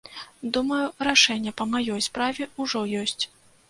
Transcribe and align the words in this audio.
Думаю, 0.55 0.79
рашэнне 1.09 1.55
па 1.61 1.71
маёй 1.77 2.05
справе 2.09 2.53
ўжо 2.67 2.87
ёсць. 3.05 3.23